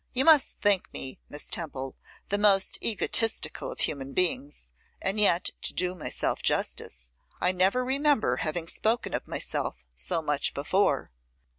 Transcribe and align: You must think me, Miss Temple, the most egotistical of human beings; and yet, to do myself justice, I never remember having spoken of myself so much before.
You 0.13 0.25
must 0.25 0.59
think 0.59 0.91
me, 0.93 1.19
Miss 1.29 1.51
Temple, 1.51 1.95
the 2.29 2.39
most 2.39 2.79
egotistical 2.83 3.71
of 3.71 3.81
human 3.81 4.13
beings; 4.13 4.71
and 4.99 5.19
yet, 5.19 5.51
to 5.61 5.75
do 5.75 5.93
myself 5.93 6.41
justice, 6.41 7.13
I 7.39 7.51
never 7.51 7.85
remember 7.85 8.37
having 8.37 8.65
spoken 8.65 9.13
of 9.13 9.27
myself 9.27 9.85
so 9.93 10.23
much 10.23 10.55
before. 10.55 11.11